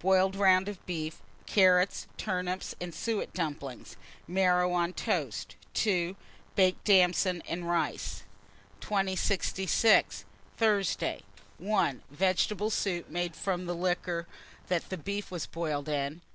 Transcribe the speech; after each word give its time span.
Boiled 0.00 0.36
round 0.36 0.70
of 0.70 0.86
beef, 0.86 1.20
carrots, 1.44 2.06
turnips, 2.16 2.74
and 2.80 2.94
suet 2.94 3.34
dumplings; 3.34 3.98
marrow 4.26 4.72
on 4.72 4.94
toast. 4.94 5.54
2. 5.74 6.16
Baked 6.54 6.82
damsons 6.84 7.42
and 7.46 7.68
rice. 7.68 8.22
2066. 8.80 10.24
Thursday. 10.56 11.20
1. 11.58 12.02
Vegetable 12.10 12.70
soup, 12.70 13.10
made 13.10 13.36
from 13.36 13.66
liquor 13.66 14.26
that 14.68 15.04
beef 15.04 15.30
was 15.30 15.44
boiled 15.44 15.90
in. 15.90 16.22